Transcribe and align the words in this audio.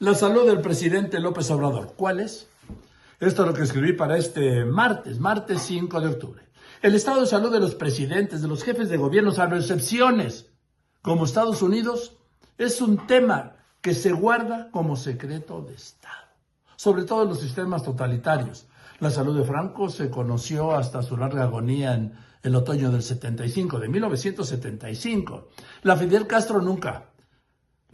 La 0.00 0.12
salud 0.16 0.44
del 0.44 0.60
presidente 0.60 1.20
López 1.20 1.48
Obrador. 1.52 1.94
¿Cuál 1.96 2.18
es? 2.18 2.48
Esto 3.20 3.42
es 3.42 3.48
lo 3.48 3.54
que 3.54 3.62
escribí 3.62 3.92
para 3.92 4.18
este 4.18 4.64
martes, 4.64 5.20
martes 5.20 5.62
5 5.62 6.00
de 6.00 6.08
octubre. 6.08 6.42
El 6.82 6.96
estado 6.96 7.20
de 7.20 7.28
salud 7.28 7.52
de 7.52 7.60
los 7.60 7.76
presidentes, 7.76 8.42
de 8.42 8.48
los 8.48 8.64
jefes 8.64 8.88
de 8.88 8.96
gobierno, 8.96 9.30
salvo 9.30 9.54
excepciones, 9.54 10.50
como 11.00 11.24
Estados 11.24 11.62
Unidos, 11.62 12.16
es 12.58 12.80
un 12.80 13.06
tema 13.06 13.52
que 13.80 13.94
se 13.94 14.10
guarda 14.10 14.68
como 14.72 14.96
secreto 14.96 15.62
de 15.62 15.74
Estado, 15.74 16.26
sobre 16.74 17.04
todo 17.04 17.22
en 17.22 17.28
los 17.28 17.40
sistemas 17.40 17.84
totalitarios. 17.84 18.66
La 18.98 19.12
salud 19.12 19.38
de 19.38 19.44
Franco 19.44 19.88
se 19.90 20.10
conoció 20.10 20.72
hasta 20.72 21.04
su 21.04 21.16
larga 21.16 21.44
agonía 21.44 21.94
en 21.94 22.14
el 22.42 22.56
otoño 22.56 22.90
del 22.90 23.04
75, 23.04 23.78
de 23.78 23.88
1975. 23.88 25.50
La 25.82 25.96
Fidel 25.96 26.26
Castro 26.26 26.60
nunca. 26.60 27.13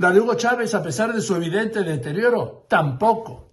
La 0.01 0.13
de 0.13 0.21
Hugo 0.23 0.33
Chávez, 0.33 0.75
a 0.75 0.83
pesar 0.83 1.13
de 1.13 1.21
su 1.21 1.35
evidente 1.35 1.83
deterioro, 1.83 2.65
tampoco. 2.71 3.51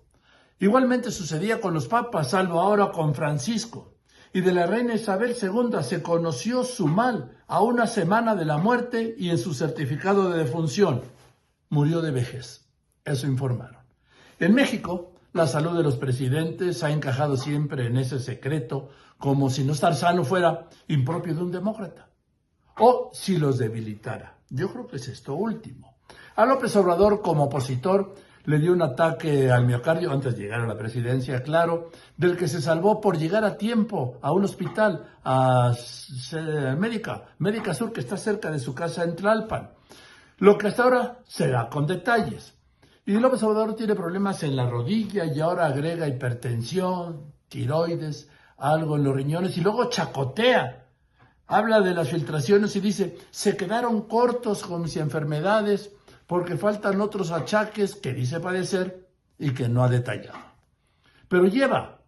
Igualmente 0.60 1.12
sucedía 1.12 1.60
con 1.60 1.74
los 1.74 1.90
papas, 1.90 2.30
salvo 2.30 2.62
ahora 2.62 2.90
con 2.90 3.14
Francisco. 3.14 3.96
Y 4.32 4.40
de 4.40 4.54
la 4.54 4.66
reina 4.66 4.94
Isabel 4.94 5.36
II 5.36 5.84
se 5.84 6.02
conoció 6.02 6.64
su 6.64 6.88
mal 6.88 7.38
a 7.48 7.62
una 7.62 7.86
semana 7.86 8.34
de 8.34 8.46
la 8.46 8.58
muerte 8.58 9.14
y 9.18 9.30
en 9.30 9.38
su 9.38 9.54
certificado 9.54 10.30
de 10.30 10.38
defunción. 10.38 11.02
Murió 11.68 12.02
de 12.02 12.12
vejez. 12.12 12.66
Eso 13.04 13.28
informaron. 13.28 13.84
En 14.40 14.54
México, 14.54 15.12
la 15.34 15.48
salud 15.48 15.76
de 15.76 15.84
los 15.84 15.98
presidentes 15.98 16.82
ha 16.82 16.92
encajado 16.92 17.36
siempre 17.36 17.88
en 17.88 17.98
ese 17.98 18.20
secreto, 18.20 18.88
como 19.18 19.50
si 19.50 19.66
no 19.66 19.74
estar 19.74 19.96
sano 19.96 20.24
fuera 20.24 20.70
impropio 20.88 21.36
de 21.36 21.42
un 21.42 21.52
demócrata. 21.52 22.08
O 22.80 23.12
si 23.12 23.36
los 23.36 23.58
debilitara. 23.58 24.38
Yo 24.50 24.72
creo 24.72 24.88
que 24.88 24.96
es 24.96 25.10
esto 25.10 25.34
último. 25.36 25.97
A 26.36 26.46
López 26.46 26.76
Obrador, 26.76 27.22
como 27.22 27.46
opositor, 27.46 28.14
le 28.48 28.60
dio 28.60 28.72
un 28.72 28.82
ataque 28.82 29.52
al 29.52 29.66
miocardio 29.66 30.12
antes 30.12 30.36
de 30.36 30.44
llegar 30.44 30.62
a 30.62 30.68
la 30.68 30.78
presidencia, 30.78 31.44
claro, 31.44 31.90
del 32.16 32.38
que 32.38 32.48
se 32.48 32.62
salvó 32.62 33.02
por 33.02 33.18
llegar 33.18 33.44
a 33.44 33.58
tiempo 33.58 34.18
a 34.22 34.32
un 34.32 34.46
hospital, 34.46 35.06
a 35.26 35.74
Médica, 36.78 37.26
Médica 37.40 37.74
Sur, 37.74 37.92
que 37.92 38.00
está 38.00 38.16
cerca 38.16 38.50
de 38.50 38.60
su 38.60 38.74
casa 38.74 39.04
en 39.04 39.18
Tlalpan. 39.18 39.72
Lo 40.38 40.58
que 40.58 40.68
hasta 40.68 40.84
ahora 40.84 41.20
será 41.26 41.68
con 41.68 41.88
detalles. 41.88 42.54
Y 43.06 43.14
López 43.14 43.44
Obrador 43.44 43.76
tiene 43.76 43.96
problemas 43.96 44.44
en 44.44 44.56
la 44.56 44.70
rodilla 44.70 45.26
y 45.26 45.42
ahora 45.42 45.66
agrega 45.66 46.08
hipertensión, 46.08 47.34
tiroides, 47.50 48.30
algo 48.58 48.96
en 48.96 49.04
los 49.04 49.16
riñones 49.16 49.58
y 49.58 49.62
luego 49.62 49.90
chacotea. 49.90 50.86
Habla 51.48 51.82
de 51.82 51.94
las 51.94 52.10
filtraciones 52.10 52.76
y 52.76 52.80
dice, 52.80 53.18
se 53.30 53.58
quedaron 53.58 54.04
cortos 54.04 54.64
con 54.64 54.84
mis 54.84 54.96
enfermedades 54.98 55.92
porque 56.28 56.58
faltan 56.58 57.02
otros 57.02 57.32
achaques 57.32 57.96
que 57.96 58.14
dice 58.14 58.40
padecer 58.40 59.10
y 59.40 59.52
que 59.52 59.70
no 59.70 59.84
ha 59.84 59.90
detallado. 59.90 60.38
Pero 61.28 61.48
lleva 61.48 62.02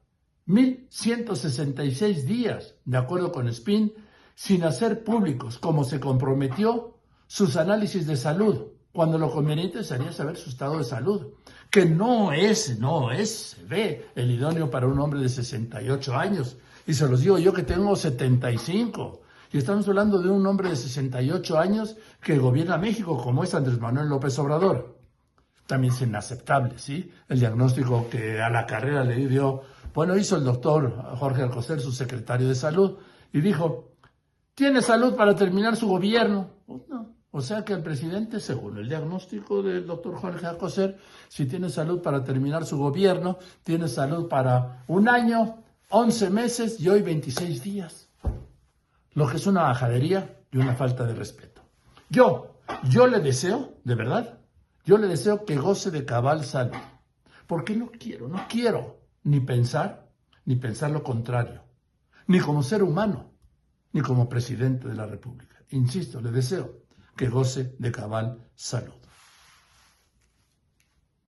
1.166 0.48 2.24
días, 2.24 2.76
de 2.86 2.98
acuerdo 2.98 3.32
con 3.32 3.52
SPIN, 3.52 3.94
sin 4.36 4.64
hacer 4.64 5.04
públicos, 5.04 5.58
como 5.58 5.84
se 5.84 6.00
comprometió, 6.00 6.98
sus 7.28 7.56
análisis 7.56 8.08
de 8.08 8.18
salud, 8.18 8.68
cuando 8.92 9.18
lo 9.18 9.32
conveniente 9.32 9.84
sería 9.84 10.12
saber 10.12 10.38
su 10.38 10.50
estado 10.50 10.80
de 10.80 10.84
salud, 10.84 11.34
que 11.70 11.86
no 11.86 12.34
es, 12.34 12.80
no 12.80 13.12
es, 13.12 13.58
ve, 13.68 14.08
el 14.16 14.32
idóneo 14.32 14.70
para 14.72 14.88
un 14.88 15.00
hombre 15.00 15.20
de 15.20 15.30
68 15.30 16.16
años. 16.16 16.58
Y 16.88 16.94
se 16.96 17.08
los 17.08 17.22
digo 17.22 17.38
yo 17.38 17.54
que 17.54 17.64
tengo 17.64 17.96
75. 17.96 19.22
Y 19.52 19.58
estamos 19.58 19.88
hablando 19.88 20.22
de 20.22 20.30
un 20.30 20.46
hombre 20.46 20.70
de 20.70 20.76
68 20.76 21.58
años 21.58 21.98
que 22.22 22.38
gobierna 22.38 22.78
México, 22.78 23.18
como 23.18 23.44
es 23.44 23.56
Andrés 23.56 23.80
Manuel 23.80 24.08
López 24.08 24.38
Obrador. 24.38 25.00
También 25.66 25.92
es 25.92 26.02
inaceptable, 26.02 26.78
¿sí? 26.78 27.12
El 27.28 27.40
diagnóstico 27.40 28.08
que 28.12 28.40
a 28.42 28.50
la 28.52 28.68
carrera 28.68 29.04
le 29.04 29.28
dio, 29.28 29.64
bueno, 29.94 30.16
hizo 30.16 30.36
el 30.36 30.44
doctor 30.44 30.94
Jorge 31.18 31.42
Alcocer, 31.42 31.80
su 31.80 31.92
secretario 31.92 32.48
de 32.48 32.54
salud, 32.54 32.98
y 33.34 33.42
dijo, 33.42 33.94
¿tiene 34.54 34.84
salud 34.84 35.16
para 35.16 35.36
terminar 35.36 35.76
su 35.76 35.88
gobierno? 35.88 36.52
Pues 36.68 36.82
o 37.32 37.42
sea 37.42 37.66
que 37.66 37.74
el 37.74 37.82
presidente, 37.82 38.40
según 38.40 38.78
el 38.78 38.88
diagnóstico 38.88 39.64
del 39.64 39.86
doctor 39.86 40.16
Jorge 40.16 40.46
Alcocer, 40.46 40.98
si 41.28 41.48
tiene 41.48 41.70
salud 41.70 42.02
para 42.02 42.24
terminar 42.24 42.66
su 42.66 42.78
gobierno, 42.78 43.40
tiene 43.64 43.88
salud 43.88 44.28
para 44.28 44.84
un 44.88 45.08
año, 45.10 45.64
11 45.90 46.30
meses 46.30 46.80
y 46.80 46.90
hoy 46.90 47.02
26 47.02 47.64
días 47.64 48.09
lo 49.20 49.28
que 49.28 49.36
es 49.36 49.48
una 49.48 49.64
bajadería 49.64 50.40
y 50.50 50.60
una 50.60 50.76
falta 50.76 51.06
de 51.06 51.14
respeto. 51.14 51.62
Yo, 52.10 52.62
yo 52.90 53.06
le 53.06 53.20
deseo, 53.20 53.82
de 53.84 53.94
verdad, 53.94 54.40
yo 54.86 54.98
le 54.98 55.08
deseo 55.08 55.44
que 55.44 55.58
goce 55.58 55.92
de 55.92 56.06
cabal 56.06 56.46
salud, 56.46 56.78
porque 57.46 57.76
no 57.76 57.92
quiero, 57.92 58.30
no 58.30 58.46
quiero 58.48 59.02
ni 59.24 59.42
pensar, 59.42 60.10
ni 60.46 60.56
pensar 60.56 60.92
lo 60.92 61.04
contrario, 61.04 61.66
ni 62.28 62.40
como 62.40 62.64
ser 62.64 62.82
humano, 62.82 63.34
ni 63.92 64.00
como 64.00 64.30
presidente 64.30 64.88
de 64.88 64.96
la 64.96 65.06
República. 65.06 65.58
Insisto, 65.72 66.22
le 66.22 66.32
deseo 66.32 66.86
que 67.18 67.28
goce 67.28 67.76
de 67.78 67.92
cabal 67.92 68.48
salud. 68.56 68.94